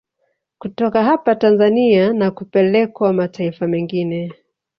[0.57, 4.33] Kutoka hapa Tanzania na kupelekwa mataifa mengine